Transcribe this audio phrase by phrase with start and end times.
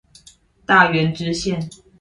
[0.65, 1.59] 大園支線